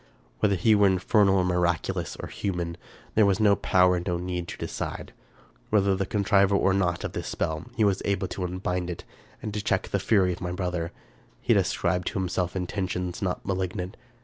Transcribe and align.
Whether 0.39 0.55
he 0.55 0.73
were 0.73 0.87
infernal 0.87 1.37
or 1.37 1.43
miraculous 1.45 2.17
or 2.19 2.27
human, 2.27 2.75
there 3.13 3.23
was 3.27 3.39
no 3.39 3.55
power 3.55 3.97
and 3.97 4.07
no 4.07 4.17
need 4.17 4.47
to 4.47 4.57
decide. 4.57 5.13
Whether 5.69 5.95
the 5.95 6.07
contriver 6.07 6.55
or 6.55 6.73
not 6.73 7.03
of 7.03 7.11
this 7.11 7.27
spell, 7.27 7.65
he 7.77 7.83
was 7.83 8.01
able 8.03 8.27
to 8.29 8.43
unbind 8.43 8.89
it, 8.89 9.03
and 9.43 9.53
to 9.53 9.61
check 9.61 9.89
the 9.89 9.99
fury 9.99 10.33
of 10.33 10.41
my 10.41 10.53
brother. 10.53 10.91
He 11.39 11.53
had 11.53 11.61
ascribed 11.61 12.07
to 12.07 12.17
himself 12.19 12.55
intentions 12.55 13.21
not 13.21 13.45
malignant. 13.45 13.95